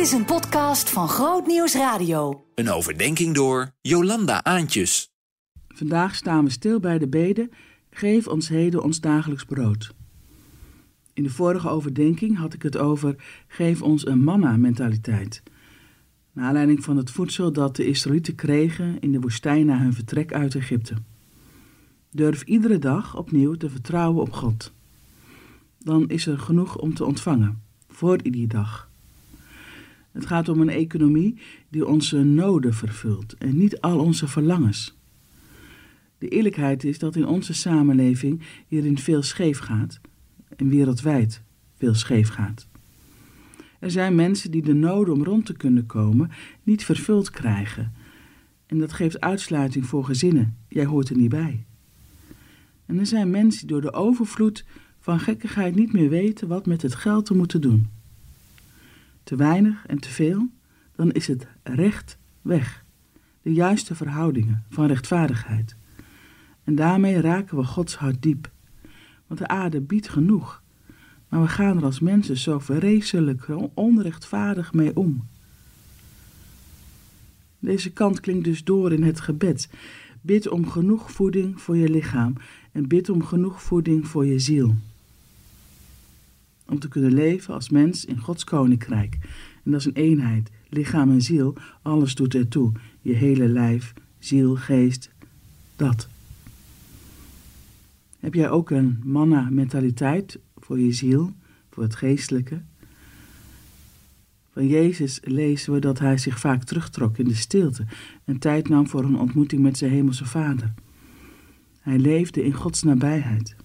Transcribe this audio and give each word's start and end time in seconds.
Dit 0.00 0.08
is 0.08 0.14
een 0.14 0.24
podcast 0.24 0.90
van 0.90 1.08
Groot 1.08 1.46
Nieuws 1.46 1.74
Radio. 1.74 2.44
Een 2.54 2.70
overdenking 2.70 3.34
door 3.34 3.70
Jolanda 3.80 4.44
Aantjes. 4.44 5.12
Vandaag 5.68 6.14
staan 6.14 6.44
we 6.44 6.50
stil 6.50 6.80
bij 6.80 6.98
de 6.98 7.08
bede: 7.08 7.48
Geef 7.90 8.26
ons 8.26 8.48
heden 8.48 8.82
ons 8.82 9.00
dagelijks 9.00 9.44
brood. 9.44 9.94
In 11.12 11.22
de 11.22 11.30
vorige 11.30 11.68
overdenking 11.68 12.36
had 12.36 12.54
ik 12.54 12.62
het 12.62 12.76
over: 12.76 13.14
Geef 13.48 13.82
ons 13.82 14.06
een 14.06 14.24
manna-mentaliteit. 14.24 15.42
Naar 16.32 16.46
aanleiding 16.46 16.84
van 16.84 16.96
het 16.96 17.10
voedsel 17.10 17.52
dat 17.52 17.76
de 17.76 17.86
Israëlieten 17.86 18.34
kregen 18.34 19.00
in 19.00 19.12
de 19.12 19.20
woestijn 19.20 19.66
na 19.66 19.78
hun 19.78 19.94
vertrek 19.94 20.32
uit 20.32 20.54
Egypte. 20.54 20.94
Durf 22.10 22.42
iedere 22.42 22.78
dag 22.78 23.16
opnieuw 23.16 23.54
te 23.54 23.70
vertrouwen 23.70 24.22
op 24.22 24.32
God. 24.32 24.72
Dan 25.78 26.08
is 26.08 26.26
er 26.26 26.38
genoeg 26.38 26.78
om 26.78 26.94
te 26.94 27.04
ontvangen, 27.04 27.62
voor 27.88 28.22
iedere 28.22 28.46
dag. 28.46 28.89
Het 30.12 30.26
gaat 30.26 30.48
om 30.48 30.60
een 30.60 30.68
economie 30.68 31.38
die 31.68 31.86
onze 31.86 32.22
noden 32.22 32.74
vervult 32.74 33.34
en 33.34 33.56
niet 33.56 33.80
al 33.80 33.98
onze 33.98 34.28
verlangens. 34.28 34.98
De 36.18 36.28
eerlijkheid 36.28 36.84
is 36.84 36.98
dat 36.98 37.16
in 37.16 37.26
onze 37.26 37.54
samenleving 37.54 38.42
hierin 38.66 38.98
veel 38.98 39.22
scheef 39.22 39.58
gaat 39.58 40.00
en 40.56 40.68
wereldwijd 40.68 41.42
veel 41.74 41.94
scheef 41.94 42.28
gaat. 42.28 42.68
Er 43.78 43.90
zijn 43.90 44.14
mensen 44.14 44.50
die 44.50 44.62
de 44.62 44.74
noden 44.74 45.14
om 45.14 45.24
rond 45.24 45.46
te 45.46 45.52
kunnen 45.52 45.86
komen 45.86 46.30
niet 46.62 46.84
vervuld 46.84 47.30
krijgen. 47.30 47.92
En 48.66 48.78
dat 48.78 48.92
geeft 48.92 49.20
uitsluiting 49.20 49.86
voor 49.86 50.04
gezinnen. 50.04 50.56
Jij 50.68 50.84
hoort 50.84 51.08
er 51.08 51.16
niet 51.16 51.28
bij. 51.28 51.64
En 52.86 52.98
er 52.98 53.06
zijn 53.06 53.30
mensen 53.30 53.66
die 53.66 53.68
door 53.68 53.80
de 53.80 53.92
overvloed 53.92 54.64
van 54.98 55.20
gekkigheid 55.20 55.74
niet 55.74 55.92
meer 55.92 56.08
weten 56.08 56.48
wat 56.48 56.66
met 56.66 56.82
het 56.82 56.94
geld 56.94 57.26
te 57.26 57.34
moeten 57.34 57.60
doen. 57.60 57.99
Te 59.30 59.36
weinig 59.36 59.86
en 59.86 59.98
te 59.98 60.08
veel, 60.08 60.48
dan 60.96 61.10
is 61.12 61.26
het 61.26 61.46
recht 61.62 62.18
weg. 62.42 62.84
De 63.42 63.52
juiste 63.52 63.94
verhoudingen 63.94 64.64
van 64.70 64.86
rechtvaardigheid. 64.86 65.76
En 66.64 66.74
daarmee 66.74 67.20
raken 67.20 67.56
we 67.56 67.64
Gods 67.64 67.94
hart 67.94 68.22
diep. 68.22 68.50
Want 69.26 69.40
de 69.40 69.48
aarde 69.48 69.80
biedt 69.80 70.08
genoeg. 70.08 70.62
Maar 71.28 71.40
we 71.40 71.48
gaan 71.48 71.76
er 71.76 71.84
als 71.84 72.00
mensen 72.00 72.36
zo 72.36 72.58
vreselijk 72.58 73.46
onrechtvaardig 73.74 74.72
mee 74.72 74.96
om. 74.96 75.26
Deze 77.58 77.92
kant 77.92 78.20
klinkt 78.20 78.44
dus 78.44 78.64
door 78.64 78.92
in 78.92 79.02
het 79.02 79.20
gebed. 79.20 79.68
Bid 80.20 80.48
om 80.48 80.68
genoeg 80.68 81.12
voeding 81.12 81.60
voor 81.60 81.76
je 81.76 81.88
lichaam 81.88 82.34
en 82.72 82.88
bid 82.88 83.08
om 83.08 83.24
genoeg 83.24 83.62
voeding 83.62 84.08
voor 84.08 84.26
je 84.26 84.38
ziel. 84.38 84.74
Om 86.70 86.78
te 86.78 86.88
kunnen 86.88 87.12
leven 87.12 87.54
als 87.54 87.68
mens 87.68 88.04
in 88.04 88.18
Gods 88.18 88.44
koninkrijk. 88.44 89.18
En 89.64 89.70
dat 89.70 89.80
is 89.80 89.86
een 89.86 89.92
eenheid, 89.92 90.50
lichaam 90.68 91.10
en 91.10 91.22
ziel, 91.22 91.56
alles 91.82 92.14
doet 92.14 92.34
ertoe. 92.34 92.72
Je 93.00 93.12
hele 93.12 93.48
lijf, 93.48 93.94
ziel, 94.18 94.56
geest, 94.56 95.10
dat. 95.76 96.08
Heb 98.18 98.34
jij 98.34 98.50
ook 98.50 98.70
een 98.70 99.00
manna-mentaliteit 99.04 100.38
voor 100.56 100.78
je 100.78 100.92
ziel, 100.92 101.32
voor 101.70 101.82
het 101.82 101.94
geestelijke? 101.94 102.60
Van 104.52 104.66
Jezus 104.66 105.20
lezen 105.24 105.72
we 105.72 105.78
dat 105.78 105.98
hij 105.98 106.18
zich 106.18 106.40
vaak 106.40 106.64
terugtrok 106.64 107.18
in 107.18 107.24
de 107.24 107.34
stilte 107.34 107.84
en 108.24 108.38
tijd 108.38 108.68
nam 108.68 108.88
voor 108.88 109.04
een 109.04 109.18
ontmoeting 109.18 109.62
met 109.62 109.78
zijn 109.78 109.90
hemelse 109.90 110.24
Vader. 110.24 110.74
Hij 111.80 111.98
leefde 111.98 112.44
in 112.44 112.52
Gods 112.52 112.82
nabijheid. 112.82 113.56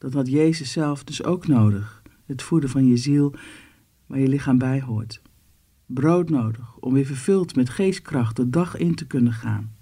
Dat 0.00 0.12
had 0.12 0.28
Jezus 0.28 0.72
zelf 0.72 1.04
dus 1.04 1.24
ook 1.24 1.46
nodig, 1.46 2.02
het 2.26 2.42
voeden 2.42 2.70
van 2.70 2.86
je 2.86 2.96
ziel 2.96 3.34
waar 4.06 4.18
je 4.18 4.28
lichaam 4.28 4.58
bij 4.58 4.80
hoort. 4.80 5.22
Brood 5.86 6.30
nodig 6.30 6.76
om 6.76 6.92
weer 6.92 7.06
vervuld 7.06 7.56
met 7.56 7.70
geestkracht 7.70 8.36
de 8.36 8.50
dag 8.50 8.76
in 8.76 8.94
te 8.94 9.06
kunnen 9.06 9.32
gaan. 9.32 9.72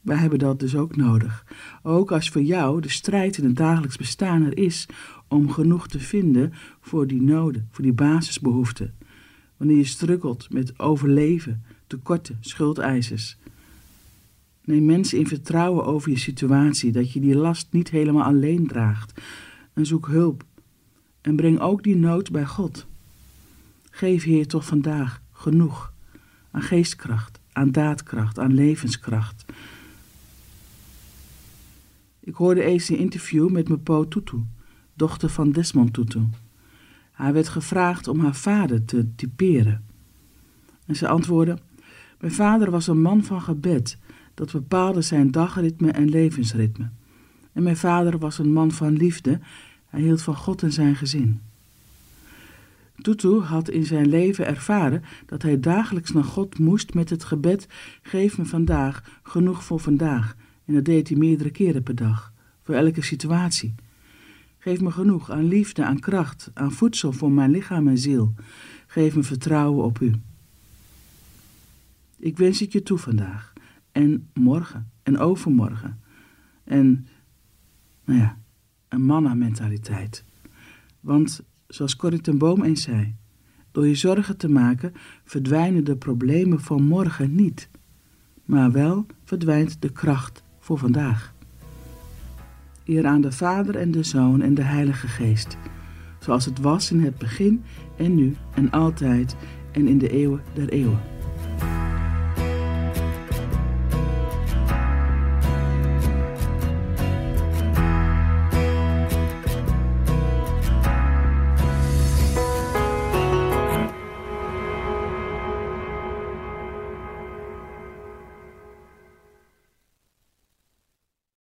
Wij 0.00 0.16
hebben 0.16 0.38
dat 0.38 0.60
dus 0.60 0.76
ook 0.76 0.96
nodig. 0.96 1.44
Ook 1.82 2.12
als 2.12 2.28
voor 2.28 2.42
jou 2.42 2.80
de 2.80 2.88
strijd 2.88 3.38
in 3.38 3.44
het 3.44 3.56
dagelijks 3.56 3.96
bestaan 3.96 4.42
er 4.42 4.58
is 4.58 4.86
om 5.28 5.50
genoeg 5.50 5.88
te 5.88 6.00
vinden 6.00 6.52
voor 6.80 7.06
die 7.06 7.22
noden, 7.22 7.68
voor 7.70 7.84
die 7.84 7.92
basisbehoeften. 7.92 8.94
Wanneer 9.56 9.76
je 9.76 9.84
struggelt 9.84 10.52
met 10.52 10.78
overleven, 10.78 11.64
tekorten, 11.86 12.36
schuldeisers. 12.40 13.38
Neem 14.68 14.84
mensen 14.84 15.18
in 15.18 15.26
vertrouwen 15.26 15.84
over 15.84 16.10
je 16.10 16.18
situatie, 16.18 16.92
dat 16.92 17.12
je 17.12 17.20
die 17.20 17.36
last 17.36 17.66
niet 17.70 17.90
helemaal 17.90 18.24
alleen 18.24 18.66
draagt. 18.66 19.20
En 19.72 19.86
zoek 19.86 20.06
hulp. 20.06 20.44
En 21.20 21.36
breng 21.36 21.60
ook 21.60 21.82
die 21.82 21.96
nood 21.96 22.30
bij 22.30 22.46
God. 22.46 22.86
Geef 23.90 24.24
Heer 24.24 24.46
toch 24.46 24.64
vandaag 24.64 25.22
genoeg 25.32 25.92
aan 26.50 26.62
geestkracht, 26.62 27.40
aan 27.52 27.72
daadkracht, 27.72 28.38
aan 28.38 28.54
levenskracht. 28.54 29.44
Ik 32.20 32.34
hoorde 32.34 32.62
eens 32.62 32.88
een 32.88 32.98
interview 32.98 33.50
met 33.50 33.68
Mepo 33.68 34.08
Tutu, 34.08 34.36
dochter 34.94 35.28
van 35.28 35.52
Desmond 35.52 35.92
Tutu. 35.92 36.22
Hij 37.12 37.32
werd 37.32 37.48
gevraagd 37.48 38.08
om 38.08 38.20
haar 38.20 38.36
vader 38.36 38.84
te 38.84 39.14
typeren. 39.14 39.84
En 40.86 40.96
ze 40.96 41.08
antwoordde: 41.08 41.58
Mijn 42.20 42.32
vader 42.32 42.70
was 42.70 42.86
een 42.86 43.00
man 43.00 43.24
van 43.24 43.42
gebed, 43.42 43.98
dat 44.38 44.52
bepaalde 44.52 45.02
zijn 45.02 45.30
dagritme 45.30 45.90
en 45.90 46.08
levensritme. 46.08 46.88
En 47.52 47.62
mijn 47.62 47.76
vader 47.76 48.18
was 48.18 48.38
een 48.38 48.52
man 48.52 48.70
van 48.70 48.92
liefde, 48.92 49.40
hij 49.88 50.00
hield 50.00 50.22
van 50.22 50.36
God 50.36 50.62
en 50.62 50.72
zijn 50.72 50.96
gezin. 50.96 51.40
Tutu 53.00 53.40
had 53.40 53.70
in 53.70 53.84
zijn 53.84 54.08
leven 54.08 54.46
ervaren 54.46 55.02
dat 55.26 55.42
hij 55.42 55.60
dagelijks 55.60 56.12
naar 56.12 56.24
God 56.24 56.58
moest 56.58 56.94
met 56.94 57.10
het 57.10 57.24
gebed: 57.24 57.66
Geef 58.02 58.38
me 58.38 58.44
vandaag 58.44 59.20
genoeg 59.22 59.64
voor 59.64 59.80
vandaag 59.80 60.36
en 60.64 60.74
dat 60.74 60.84
deed 60.84 61.08
hij 61.08 61.18
meerdere 61.18 61.50
keren 61.50 61.82
per 61.82 61.94
dag, 61.94 62.32
voor 62.62 62.74
elke 62.74 63.02
situatie. 63.02 63.74
Geef 64.58 64.80
me 64.80 64.90
genoeg 64.90 65.30
aan 65.30 65.48
liefde, 65.48 65.84
aan 65.84 65.98
kracht, 65.98 66.50
aan 66.54 66.72
voedsel 66.72 67.12
voor 67.12 67.32
mijn 67.32 67.50
lichaam 67.50 67.88
en 67.88 67.98
ziel. 67.98 68.34
Geef 68.86 69.14
me 69.14 69.22
vertrouwen 69.22 69.84
op 69.84 70.00
u. 70.00 70.12
Ik 72.18 72.36
wens 72.36 72.60
het 72.60 72.72
je 72.72 72.82
toe 72.82 72.98
vandaag. 72.98 73.47
En 73.98 74.28
morgen. 74.34 74.90
En 75.02 75.18
overmorgen. 75.18 76.00
En, 76.64 77.06
nou 78.04 78.18
ja, 78.18 78.38
een 78.88 79.02
manna-mentaliteit. 79.02 80.24
Want, 81.00 81.42
zoals 81.66 81.96
Corrie 81.96 82.36
Boom 82.36 82.62
eens 82.62 82.82
zei, 82.82 83.14
door 83.70 83.86
je 83.86 83.94
zorgen 83.94 84.36
te 84.36 84.48
maken 84.48 84.92
verdwijnen 85.24 85.84
de 85.84 85.96
problemen 85.96 86.60
van 86.60 86.82
morgen 86.82 87.34
niet. 87.34 87.70
Maar 88.44 88.72
wel 88.72 89.06
verdwijnt 89.24 89.82
de 89.82 89.92
kracht 89.92 90.42
voor 90.58 90.78
vandaag. 90.78 91.34
Eer 92.84 93.06
aan 93.06 93.20
de 93.20 93.32
Vader 93.32 93.76
en 93.76 93.90
de 93.90 94.02
Zoon 94.02 94.42
en 94.42 94.54
de 94.54 94.62
Heilige 94.62 95.08
Geest, 95.08 95.56
zoals 96.18 96.44
het 96.44 96.60
was 96.60 96.90
in 96.90 97.00
het 97.00 97.18
begin 97.18 97.62
en 97.96 98.14
nu 98.14 98.36
en 98.54 98.70
altijd 98.70 99.36
en 99.72 99.88
in 99.88 99.98
de 99.98 100.10
eeuwen 100.10 100.42
der 100.54 100.68
eeuwen. 100.68 101.17